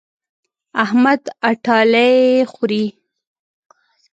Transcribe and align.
احمد 0.83 1.21
اټالۍ 1.49 2.15
خوري. 2.53 2.85